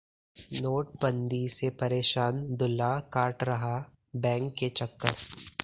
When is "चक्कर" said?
4.69-5.13